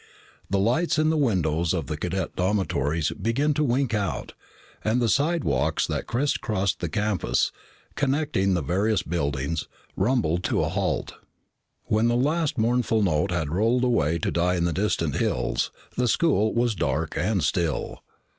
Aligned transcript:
the 0.49 0.57
lights 0.57 0.97
in 0.97 1.11
the 1.11 1.15
windows 1.15 1.75
of 1.75 1.85
the 1.85 1.95
cadet 1.95 2.35
dormitories 2.35 3.11
began 3.21 3.53
to 3.53 3.63
wink 3.63 3.93
out 3.93 4.33
and 4.83 4.99
the 4.99 5.07
slidewalks 5.07 5.85
that 5.85 6.07
crisscrossed 6.07 6.79
the 6.79 6.89
campus, 6.89 7.51
connecting 7.93 8.55
the 8.55 8.63
various 8.63 9.03
buildings, 9.03 9.67
rumbled 9.95 10.43
to 10.43 10.63
a 10.63 10.69
halt. 10.69 11.13
When 11.83 12.07
the 12.07 12.15
last 12.17 12.57
mournful 12.57 13.03
note 13.03 13.29
had 13.29 13.51
rolled 13.53 13.83
away 13.83 14.17
to 14.17 14.31
die 14.31 14.55
in 14.55 14.65
the 14.65 14.73
distant 14.73 15.17
hills, 15.17 15.69
the 15.95 16.07
school 16.07 16.51
was 16.51 16.73
dark 16.73 17.15
and 17.15 17.43
still. 17.43 18.01